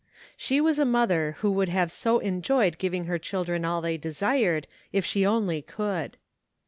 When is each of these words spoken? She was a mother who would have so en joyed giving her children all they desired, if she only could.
She 0.35 0.59
was 0.59 0.79
a 0.79 0.83
mother 0.83 1.35
who 1.41 1.51
would 1.51 1.69
have 1.69 1.91
so 1.91 2.17
en 2.17 2.41
joyed 2.41 2.79
giving 2.79 3.03
her 3.03 3.19
children 3.19 3.63
all 3.63 3.81
they 3.81 3.97
desired, 3.97 4.65
if 4.91 5.05
she 5.05 5.23
only 5.23 5.61
could. 5.61 6.17